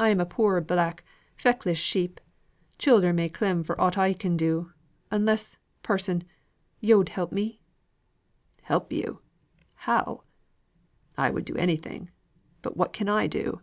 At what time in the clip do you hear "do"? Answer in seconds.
4.36-4.72, 11.44-11.54, 13.28-13.60